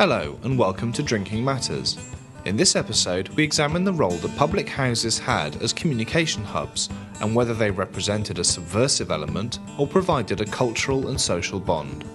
[0.00, 1.98] Hello, and welcome to Drinking Matters.
[2.46, 6.88] In this episode, we examine the role that public houses had as communication hubs
[7.20, 12.06] and whether they represented a subversive element or provided a cultural and social bond.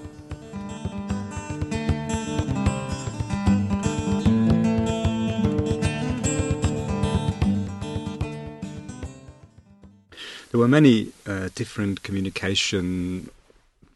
[10.49, 13.29] There were many uh, different communication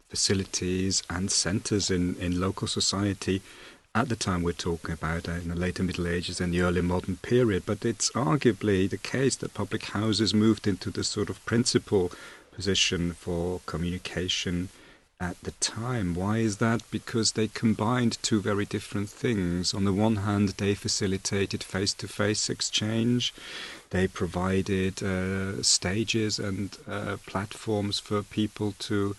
[0.08, 3.42] facilities and centres in, in local society
[3.94, 6.80] at the time we're talking about, uh, in the later Middle Ages and the early
[6.80, 7.64] modern period.
[7.66, 12.12] But it's arguably the case that public houses moved into the sort of principal
[12.52, 14.68] position for communication
[15.20, 16.14] at the time.
[16.14, 16.82] Why is that?
[16.90, 19.74] Because they combined two very different things.
[19.74, 23.34] On the one hand, they facilitated face to face exchange,
[23.90, 29.14] they provided uh, stages and uh, platforms for people to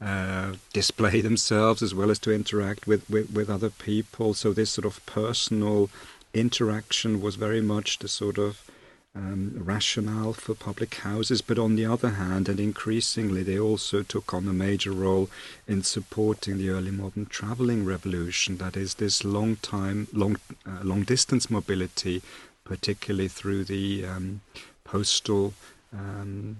[0.00, 4.34] uh, display themselves as well as to interact with, with, with other people.
[4.34, 5.88] So this sort of personal
[6.34, 8.70] interaction was very much the sort of
[9.16, 14.34] um, rationale for public houses, but on the other hand, and increasingly, they also took
[14.34, 15.30] on a major role
[15.66, 18.58] in supporting the early modern traveling revolution.
[18.58, 20.36] That is, this long time, long,
[20.66, 22.20] uh, long distance mobility,
[22.64, 24.42] particularly through the um,
[24.84, 25.54] postal
[25.92, 26.58] um,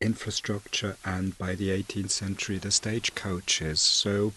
[0.00, 3.80] infrastructure and by the 18th century the stagecoaches.
[3.80, 4.32] So,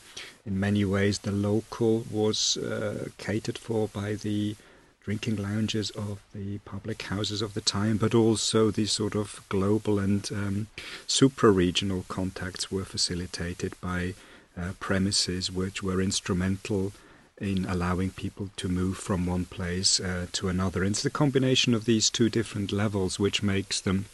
[0.46, 4.56] in many ways, the local was uh, catered for by the
[5.04, 10.00] drinking lounges of the public houses of the time, but also the sort of global
[10.00, 10.68] and um,
[11.08, 14.14] supra regional contacts were facilitated by
[14.58, 16.94] uh, premises which were instrumental
[17.42, 20.84] in allowing people to move from one place uh, to another.
[20.84, 24.06] And it's the combination of these two different levels which makes them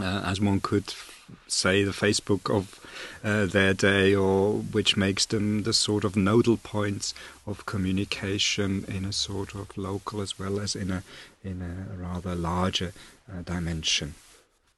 [0.00, 0.94] uh, as one could
[1.46, 2.78] say, the Facebook of
[3.24, 7.14] uh, their day, or which makes them the sort of nodal points
[7.46, 11.02] of communication in a sort of local as well as in a
[11.44, 12.92] in a rather larger
[13.30, 14.14] uh, dimension.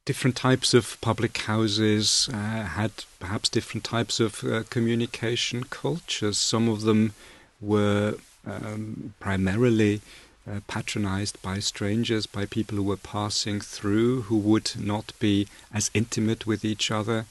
[0.04, 6.36] Different types of public houses uh, had perhaps different types of uh, communication cultures.
[6.36, 7.14] Some of them
[7.60, 8.16] were
[8.46, 10.02] um, primarily
[10.48, 15.90] uh, patronized by strangers, by people who were passing through, who would not be as
[15.94, 17.26] intimate with each other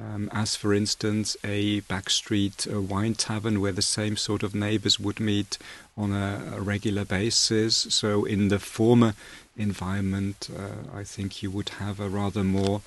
[0.00, 4.98] um, as, for instance, a backstreet a wine tavern where the same sort of neighbors
[4.98, 5.58] would meet
[5.96, 7.76] on a, a regular basis.
[7.76, 9.14] So, in the former
[9.56, 12.80] environment, uh, I think you would have a rather more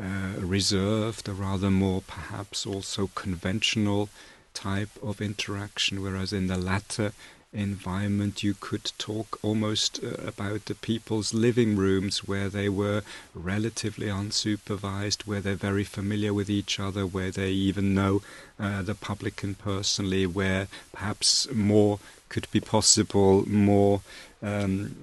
[0.00, 4.08] uh, reserved, a rather more perhaps also conventional
[4.52, 7.12] type of interaction, whereas in the latter,
[7.52, 13.02] environment, you could talk almost uh, about the people's living rooms where they were
[13.34, 18.22] relatively unsupervised, where they're very familiar with each other, where they even know
[18.60, 21.98] uh, the publican personally, where perhaps more
[22.28, 24.02] could be possible, more
[24.42, 24.94] um,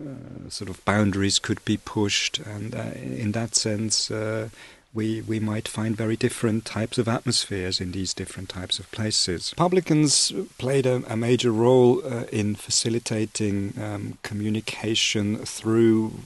[0.45, 4.50] uh, sort of boundaries could be pushed, and uh, in that sense uh,
[4.95, 9.53] we, we might find very different types of atmospheres in these different types of places.
[9.56, 16.22] Publicans played a, a major role uh, in facilitating um, communication through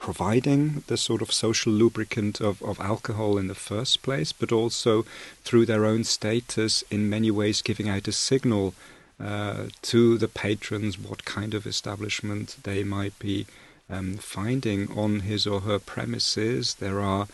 [0.00, 5.06] providing the sort of social lubricant of, of alcohol in the first place, but also
[5.44, 8.74] through their own status, in many ways giving out a signal
[9.22, 13.46] uh, to the patrons what kind of establishment they might be
[13.88, 16.74] um, finding on his or her premises.
[16.74, 17.28] There are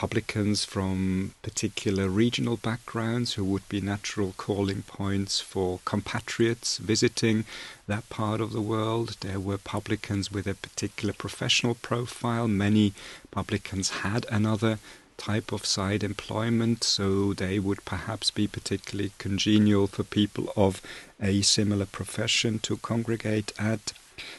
[0.00, 7.44] publicans from particular regional backgrounds who would be natural calling points for compatriots visiting
[7.86, 9.14] that part of the world.
[9.20, 12.48] There were publicans with a particular professional profile.
[12.48, 12.94] Many
[13.30, 14.78] publicans had another
[15.18, 20.80] type of side employment, so they would perhaps be particularly congenial for people of
[21.20, 23.92] a similar profession to congregate at.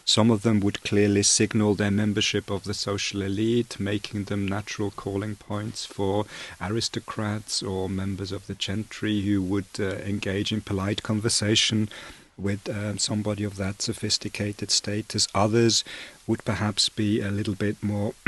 [0.05, 4.91] Some of them would clearly signal their membership of the social elite, making them natural
[4.91, 6.25] calling points for
[6.59, 11.89] aristocrats or members of the gentry who would uh, engage in polite conversation
[12.37, 15.27] with uh, somebody of that sophisticated status.
[15.35, 15.83] Others
[16.27, 18.13] would perhaps be a little bit more.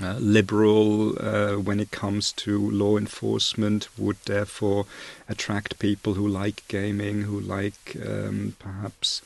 [0.00, 4.86] Uh, liberal uh, when it comes to law enforcement would therefore
[5.28, 9.22] attract people who like gaming, who like um, perhaps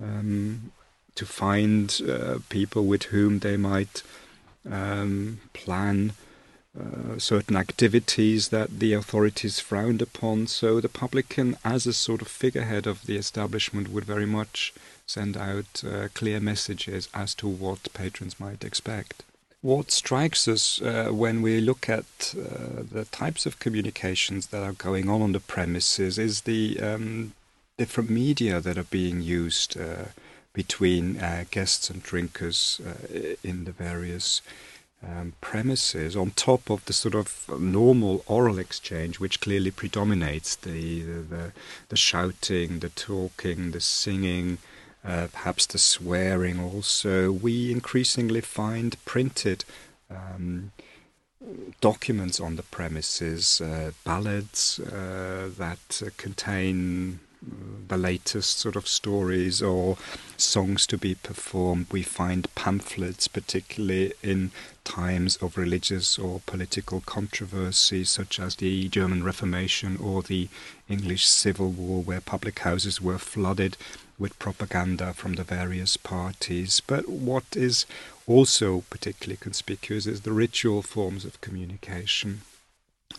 [0.00, 0.72] um,
[1.14, 4.02] to find uh, people with whom they might
[4.70, 6.12] um, plan
[6.78, 10.46] uh, certain activities that the authorities frowned upon.
[10.46, 14.72] So the publican, as a sort of figurehead of the establishment, would very much
[15.04, 19.24] send out uh, clear messages as to what patrons might expect.
[19.62, 24.72] What strikes us uh, when we look at uh, the types of communications that are
[24.72, 27.32] going on on the premises is the um,
[27.80, 30.04] different media that are being used uh,
[30.52, 34.42] between uh, guests and drinkers uh, in the various
[35.02, 37.28] um, premises, on top of the sort of
[37.58, 41.00] normal oral exchange, which clearly predominates the
[41.32, 41.52] the,
[41.88, 44.58] the shouting, the talking, the singing.
[45.02, 49.64] Uh, perhaps the swearing also, we increasingly find printed
[50.10, 50.72] um,
[51.80, 59.96] documents on the premises, uh, ballads uh, that contain the latest sort of stories or
[60.36, 61.86] songs to be performed.
[61.90, 64.52] We find pamphlets, particularly in
[64.84, 70.48] times of religious or political controversy, such as the German Reformation or the
[70.88, 73.76] English Civil War, where public houses were flooded
[74.18, 76.80] with propaganda from the various parties.
[76.86, 77.86] But what is
[78.26, 82.42] also particularly conspicuous is the ritual forms of communication.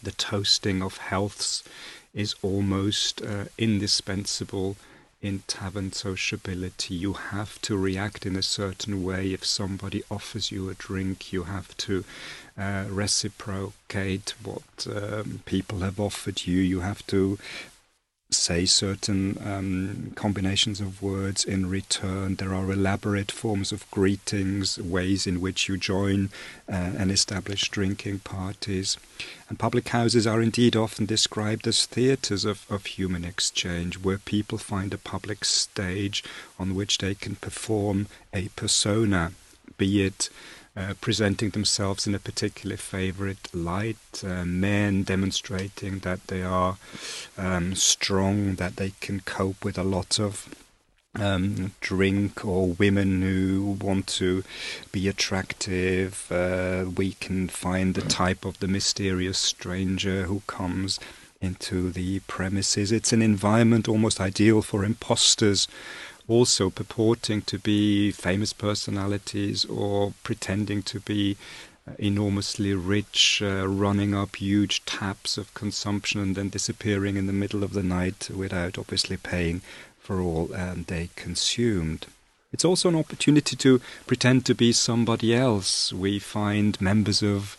[0.03, 1.63] The toasting of healths
[2.13, 4.75] is almost uh, indispensable
[5.21, 6.95] in tavern sociability.
[6.95, 9.33] You have to react in a certain way.
[9.33, 12.03] If somebody offers you a drink, you have to
[12.57, 16.57] uh, reciprocate what um, people have offered you.
[16.57, 17.37] You have to
[18.31, 22.35] say certain um, combinations of words in return.
[22.35, 26.29] There are elaborate forms of greetings, ways in which you join
[26.69, 28.97] uh, and establish drinking parties.
[29.49, 34.57] And public houses are indeed often described as theatres of, of human exchange, where people
[34.57, 36.23] find a public stage
[36.57, 39.33] on which they can perform a persona,
[39.77, 40.29] be it
[40.75, 46.77] uh, presenting themselves in a particularly favorite light, uh, men demonstrating that they are
[47.37, 50.47] um, strong, that they can cope with a lot of
[51.15, 54.43] um, drink, or women who want to
[54.93, 56.31] be attractive.
[56.31, 60.99] Uh, we can find the type of the mysterious stranger who comes
[61.41, 62.91] into the premises.
[62.91, 65.67] It's an environment almost ideal for imposters
[66.31, 71.35] also purporting to be famous personalities or pretending to be
[71.87, 77.33] uh, enormously rich, uh, running up huge taps of consumption and then disappearing in the
[77.33, 79.61] middle of the night without obviously paying
[79.99, 82.07] for all um, they consumed.
[82.53, 85.93] It's also an opportunity to pretend to be somebody else.
[85.93, 87.57] We find members of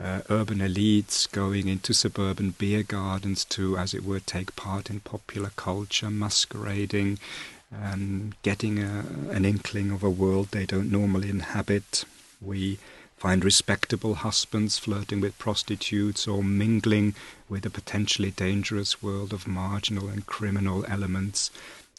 [0.00, 5.00] uh, urban elites going into suburban beer gardens to, as it were, take part in
[5.00, 7.18] popular culture, masquerading
[7.80, 12.04] um, getting a, an inkling of a world they don't normally inhabit.
[12.40, 12.78] We
[13.16, 17.14] find respectable husbands flirting with prostitutes or mingling
[17.48, 21.50] with a potentially dangerous world of marginal and criminal elements.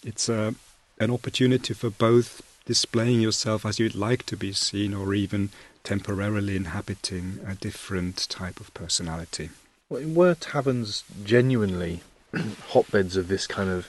[0.04, 0.54] It's a,
[1.00, 5.50] an opportunity for both displaying yourself as you'd like to be seen or even
[5.84, 9.50] temporarily inhabiting a different type of personality.
[9.90, 12.02] Were taverns genuinely
[12.70, 13.88] hotbeds of this kind of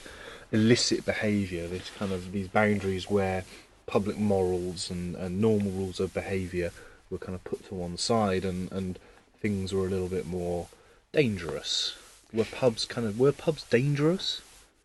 [0.51, 3.43] illicit behaviour, this kind of these boundaries where
[3.85, 6.71] public morals and, and normal rules of behaviour
[7.09, 8.99] were kind of put to one side and, and
[9.39, 10.67] things were a little bit more
[11.11, 11.95] dangerous.
[12.33, 14.41] Were pubs kind of were pubs dangerous?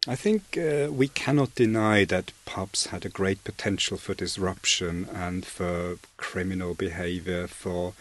[0.06, 5.44] I think uh, we cannot deny that pubs had a great potential for disruption and
[5.44, 7.92] for criminal behaviour, for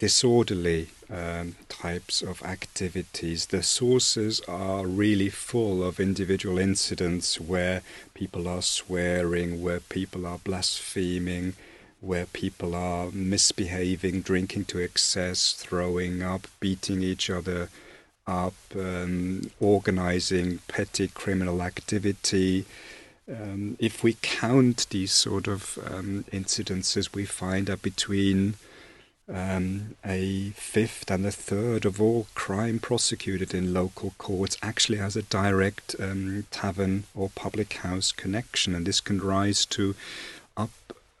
[0.00, 3.46] disorderly um, types of activities.
[3.46, 7.82] The sources are really full of individual incidents where
[8.14, 11.52] people are swearing, where people are blaspheming,
[12.00, 17.68] where people are misbehaving, drinking to excess, throwing up, beating each other
[18.26, 22.64] up, um, organizing petty criminal activity.
[23.28, 28.54] Um, if we count these sort of um, incidences, we find that between
[29.32, 35.16] um, a fifth and a third of all crime prosecuted in local courts actually has
[35.16, 39.94] a direct um, tavern or public house connection, and this can rise to
[40.56, 40.70] up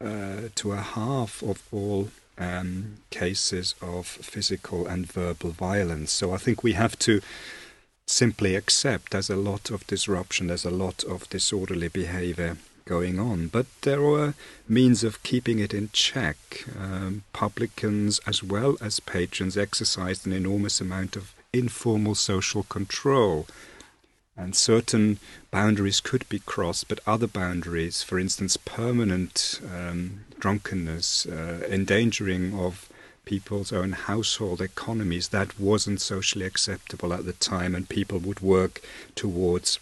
[0.04, 6.10] uh, to a half of all um, cases of physical and verbal violence.
[6.10, 7.20] So I think we have to
[8.06, 12.56] simply accept there's a lot of disruption, there's a lot of disorderly behavior
[12.90, 14.34] going on, but there were
[14.68, 16.36] means of keeping it in check.
[16.84, 23.46] Um, publicans as well as patrons exercised an enormous amount of informal social control.
[24.36, 25.20] And certain
[25.52, 32.88] boundaries could be crossed, but other boundaries, for instance, permanent um, drunkenness, uh, endangering of
[33.24, 38.80] people's own household economies, that wasn't socially acceptable at the time, and people would work
[39.14, 39.78] towards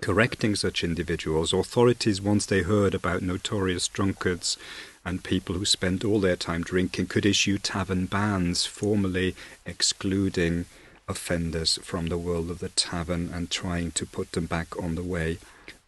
[0.00, 1.52] correcting such individuals.
[1.52, 4.56] Authorities, once they heard about notorious drunkards
[5.04, 9.34] and people who spent all their time drinking, could issue tavern bans, formally
[9.66, 10.64] excluding
[11.08, 15.02] offenders from the world of the tavern and trying to put them back on the
[15.02, 15.38] way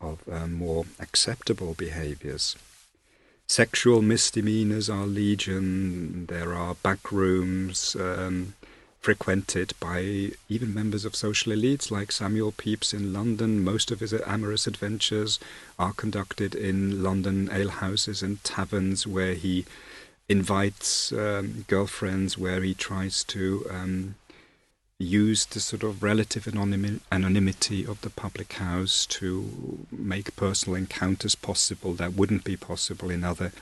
[0.00, 2.56] of uh, more acceptable behaviors.
[3.46, 6.26] Sexual misdemeanors are legion.
[6.26, 8.54] There are back rooms um,
[9.04, 13.62] frequented by even members of social elites like Samuel Pepys in London.
[13.62, 15.38] Most of his amorous adventures
[15.78, 19.66] are conducted in London alehouses and taverns where he
[20.26, 24.14] invites um, girlfriends, where he tries to um,
[24.98, 31.34] use the sort of relative anonymi- anonymity of the public house to make personal encounters
[31.34, 33.52] possible that wouldn't be possible in other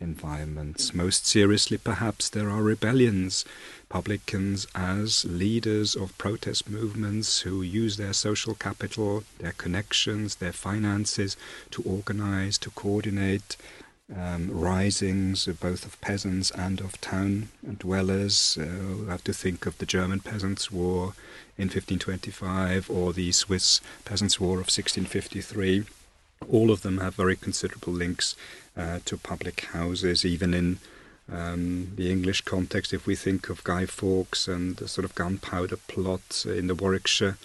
[0.00, 0.94] environments.
[0.94, 3.44] Most seriously, perhaps, there are rebellions,
[3.88, 11.36] publicans as leaders of protest movements who use their social capital, their connections, their finances
[11.70, 13.56] to organize, to coordinate
[14.14, 17.48] um, risings, both of peasants and of town
[17.78, 18.56] dwellers.
[18.60, 21.14] Uh, we have to think of the German Peasants' War
[21.58, 25.84] in 1525 or the Swiss Peasants' War of 1653.
[26.48, 28.36] All of them have very considerable links
[28.76, 30.78] uh, to public houses, even in
[31.32, 32.92] um, the English context.
[32.92, 37.36] If we think of Guy Fawkes and the sort of gunpowder plot in the Warwickshire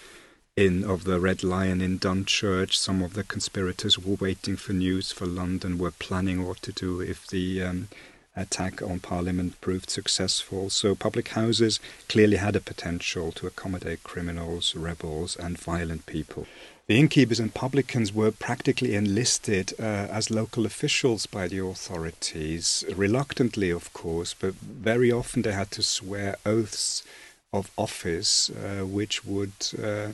[0.54, 5.10] Inn of the Red Lion in Dunchurch, some of the conspirators were waiting for news
[5.10, 7.88] for London, were planning what to do if the um,
[8.36, 10.70] attack on Parliament proved successful.
[10.70, 16.46] So public houses clearly had a potential to accommodate criminals, rebels, and violent people.
[16.88, 23.70] The innkeepers and publicans were practically enlisted uh, as local officials by the authorities, reluctantly,
[23.70, 27.04] of course, but very often they had to swear oaths
[27.52, 30.10] of office, uh, which would uh, uh,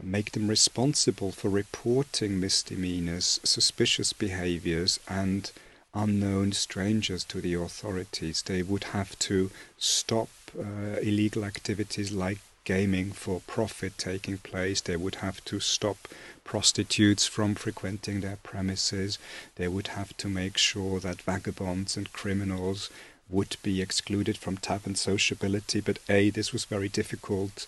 [0.00, 5.50] make them responsible for reporting misdemeanors, suspicious behaviors, and
[5.92, 8.42] unknown strangers to the authorities.
[8.42, 14.80] They would have to stop uh, illegal activities like gaming for profit taking place.
[14.80, 16.08] They would have to stop
[16.44, 19.18] prostitutes from frequenting their premises.
[19.56, 22.90] They would have to make sure that vagabonds and criminals
[23.30, 25.80] would be excluded from tavern sociability.
[25.80, 27.66] But A, this was very difficult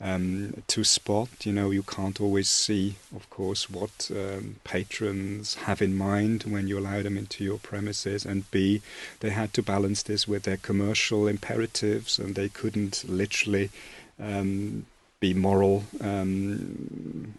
[0.00, 1.46] um, to spot.
[1.46, 6.68] You know, you can't always see, of course, what um, patrons have in mind when
[6.68, 8.24] you allow them into your premises.
[8.24, 8.82] And B,
[9.20, 13.70] they had to balance this with their commercial imperatives, and they couldn't literally
[14.18, 14.86] um,
[15.20, 17.34] be moral um,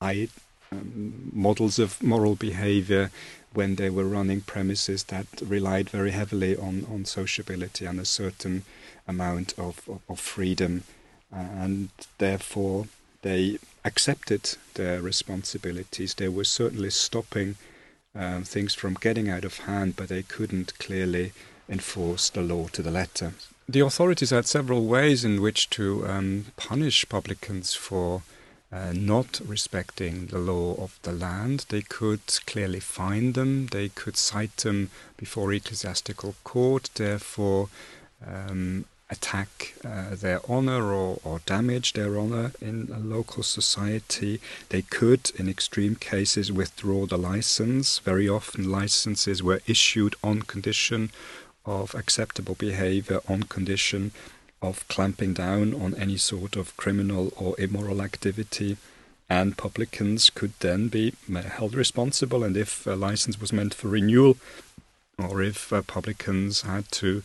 [0.00, 0.28] I,
[0.70, 3.10] um, models of moral behavior
[3.52, 8.64] when they were running premises that relied very heavily on, on sociability and a certain
[9.06, 10.82] amount of, of, of freedom.
[11.32, 11.88] And
[12.18, 12.86] therefore,
[13.22, 16.14] they accepted their responsibilities.
[16.14, 17.56] They were certainly stopping
[18.14, 21.32] uh, things from getting out of hand, but they couldn't clearly
[21.68, 23.34] enforce the law to the letter
[23.68, 28.22] the authorities had several ways in which to um, punish publicans for
[28.72, 31.64] uh, not respecting the law of the land.
[31.68, 37.68] They could clearly fine them, they could cite them before ecclesiastical court, therefore
[38.26, 44.40] um, attack uh, their honor or, or damage their honor in a local society.
[44.70, 47.98] They could, in extreme cases, withdraw the license.
[48.00, 51.10] Very often, licenses were issued on condition
[51.66, 54.12] of acceptable behavior on condition
[54.62, 58.76] of clamping down on any sort of criminal or immoral activity.
[59.28, 62.44] And publicans could then be held responsible.
[62.44, 64.36] And if a license was meant for renewal,
[65.18, 67.22] or if uh, publicans had to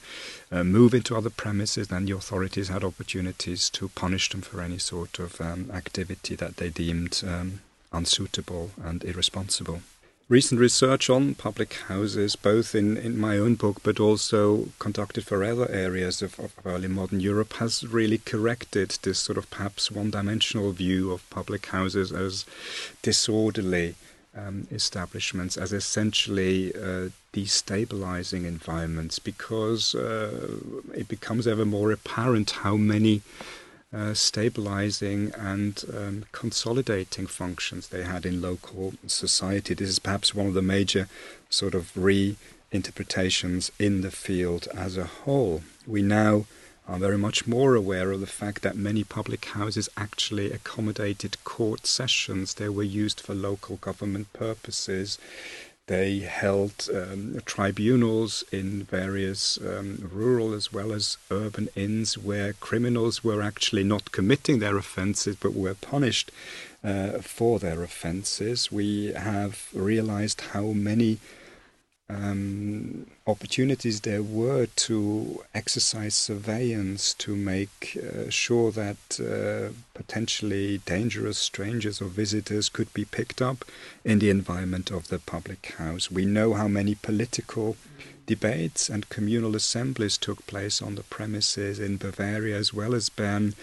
[0.51, 4.77] uh, move into other premises, then the authorities had opportunities to punish them for any
[4.77, 9.81] sort of um, activity that they deemed um, unsuitable and irresponsible
[10.29, 15.43] recent research on public houses, both in, in my own book but also conducted for
[15.43, 20.11] other areas of, of early modern Europe, has really corrected this sort of perhaps one
[20.11, 22.45] dimensional view of public houses as
[23.01, 23.95] disorderly
[24.37, 30.59] um, establishments, as essentially uh, destabilizing environments, because uh,
[30.93, 33.23] it becomes ever more apparent how many
[33.93, 39.73] uh, stabilizing and um, consolidating functions they had in local society.
[39.73, 41.07] This is perhaps one of the major
[41.49, 45.63] sort of reinterpretations in the field as a whole.
[45.87, 46.45] We now
[46.87, 51.85] are very much more aware of the fact that many public houses actually accommodated court
[51.85, 52.55] sessions.
[52.55, 55.19] They were used for local government purposes.
[55.89, 63.23] They held um, tribunals in various um, rural as well as urban inns where criminals
[63.23, 66.31] were actually not committing their offences but were punished
[66.83, 68.71] uh, for their offences.
[68.71, 71.17] We have realized how many
[72.09, 81.37] um, opportunities there were to exercise surveillance to make uh, sure that uh, potentially dangerous
[81.37, 83.63] strangers or visitors could be picked up
[84.03, 86.09] in the environment of the public house.
[86.09, 87.77] We know how many political
[88.25, 93.53] debates and communal assemblies took place on the premises in Bavaria as well as Bern.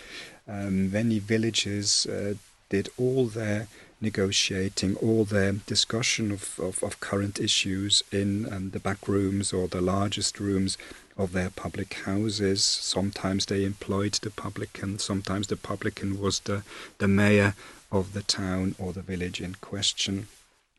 [0.48, 2.34] Um, many villages uh,
[2.68, 3.66] did all their
[4.06, 9.66] negotiating all their discussion of, of, of current issues in um, the back rooms or
[9.66, 10.78] the largest rooms
[11.16, 12.62] of their public houses.
[12.64, 16.62] Sometimes they employed the publican, sometimes the publican was the,
[16.98, 17.54] the mayor
[17.90, 20.28] of the town or the village in question,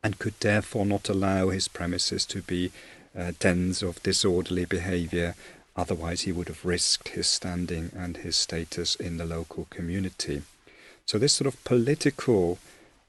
[0.02, 2.70] and could therefore not allow his premises to be
[3.18, 5.34] uh, dens of disorderly behavior.
[5.76, 10.42] Otherwise, he would have risked his standing and his status in the local community.
[11.06, 12.58] So, this sort of political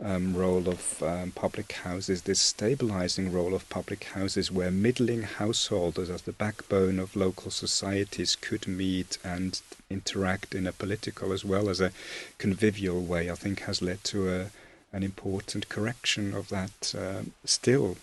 [0.04, 6.10] um, role of um, public houses, this stabilizing role of public houses, where middling householders,
[6.10, 11.70] as the backbone of local societies, could meet and interact in a political as well
[11.70, 11.92] as a
[12.38, 14.46] convivial way, I think has led to a,
[14.94, 17.98] an important correction of that uh, still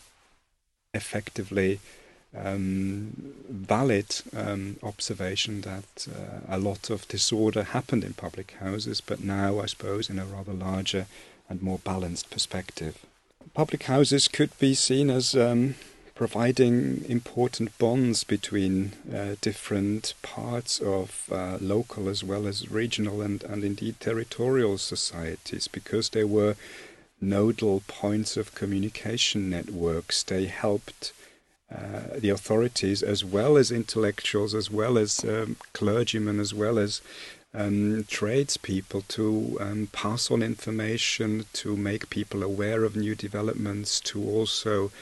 [0.93, 1.81] effectively
[2.37, 9.25] um, valid um, observation that uh, a lot of disorder happened in public houses, but
[9.25, 11.07] now, I suppose, in a rather larger
[11.49, 13.05] and more balanced perspective.
[13.55, 15.77] Public houses could be seen as um,
[16.15, 23.45] providing important bonds between uh, different parts of uh, local as well as regional and,
[23.45, 26.57] and indeed territorial societies because they were
[27.21, 30.23] nodal points of communication networks.
[30.23, 31.13] They helped
[31.75, 37.01] uh, the authorities as well as intellectuals, as well as um, clergymen, as well as
[37.57, 44.23] um, tradespeople to um, pass on information, to make people aware of new developments, to
[44.23, 44.93] also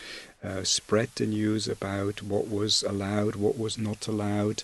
[0.43, 4.63] uh, spread the news about what was allowed, what was not allowed.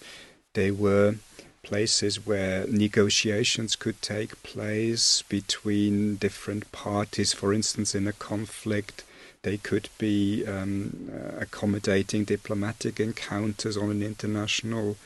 [0.55, 1.17] They were
[1.63, 7.33] places where negotiations could take place between different parties.
[7.33, 9.05] For instance, in a conflict,
[9.43, 14.97] they could be um, accommodating diplomatic encounters on an international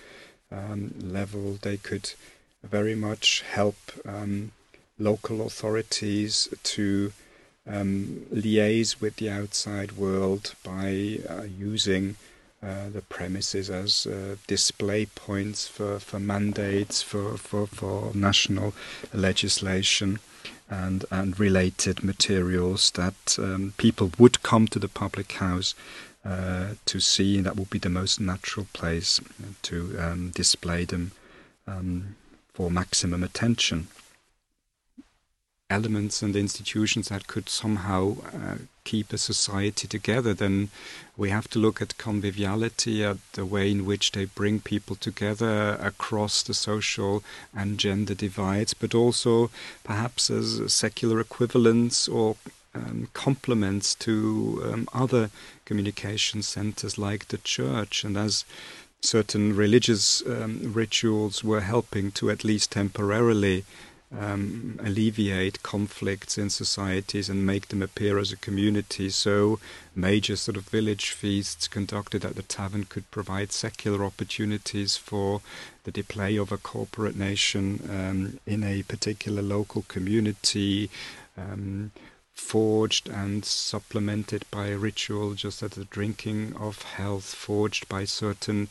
[0.50, 1.58] um, level.
[1.60, 2.12] They could
[2.64, 4.52] very much help um,
[4.98, 7.12] local authorities to
[7.66, 12.16] um, liaise with the outside world by uh, using
[12.62, 18.74] uh, the premises as uh, display points for, for mandates, for, for, for national
[19.12, 20.18] legislation,
[20.70, 25.74] and, and related materials that um, people would come to the public house
[26.24, 27.40] uh, to see.
[27.40, 29.20] That would be the most natural place
[29.62, 31.12] to um, display them.
[31.66, 32.16] Um,
[32.54, 33.88] for maximum attention.
[35.68, 40.68] Elements and institutions that could somehow uh, keep a society together, then
[41.16, 45.76] we have to look at conviviality, at the way in which they bring people together
[45.80, 49.50] across the social and gender divides, but also
[49.82, 52.36] perhaps as secular equivalents or
[52.74, 55.30] um, complements to um, other
[55.64, 58.04] communication centers like the church.
[58.04, 58.44] And as
[59.04, 63.64] certain religious um, rituals were helping to at least temporarily
[64.18, 69.10] um, alleviate conflicts in societies and make them appear as a community.
[69.10, 69.58] So,
[69.94, 75.40] major sort of village feasts conducted at the tavern could provide secular opportunities for
[75.84, 80.90] the display of a corporate nation um, in a particular local community.
[81.36, 81.90] Um,
[82.34, 88.68] forged and supplemented by ritual, just as the drinking of health, forged by certain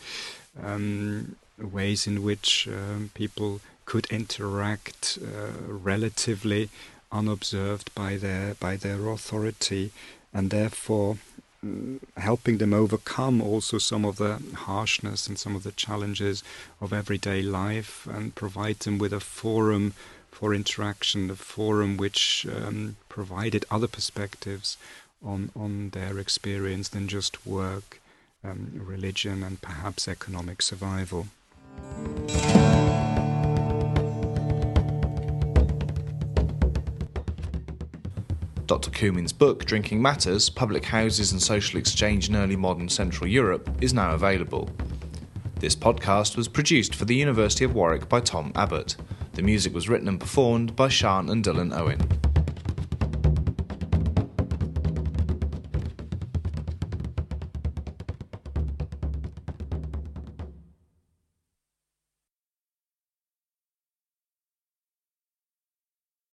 [0.62, 6.70] um, ways in which um, people could interact uh, relatively
[7.12, 9.92] unobserved by their by their authority,
[10.34, 11.18] and therefore
[11.66, 16.44] mm, helping them overcome also some of the harshness and some of the challenges
[16.82, 19.94] of everyday life, and provide them with a forum
[20.34, 24.78] for interaction, a forum which um, provided other perspectives
[25.24, 28.02] on, on their experience than just work,
[28.44, 31.28] um, religion, and perhaps economic survival.
[38.66, 38.92] Dr.
[38.92, 43.94] Kümin's book, Drinking Matters Public Houses and Social Exchange in Early Modern Central Europe, is
[43.94, 44.70] now available.
[45.60, 48.98] This podcast was produced for the University of Warwick by Tom Abbott.
[49.34, 52.23] The music was written and performed by Sean and Dylan Owen.